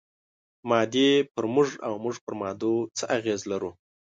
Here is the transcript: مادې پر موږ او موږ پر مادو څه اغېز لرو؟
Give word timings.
مادې 0.69 1.09
پر 1.33 1.45
موږ 1.55 1.69
او 1.87 1.93
موږ 2.03 2.15
پر 2.25 2.33
مادو 2.41 2.73
څه 2.97 3.03
اغېز 3.17 3.41
لرو؟ 3.51 3.71